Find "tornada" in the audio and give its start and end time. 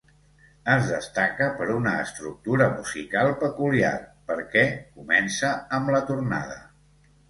6.13-6.63